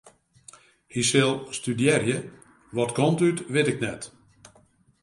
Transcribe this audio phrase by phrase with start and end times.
[0.91, 2.17] Hy sil studearje,
[2.75, 4.01] wat kant út wit ik net.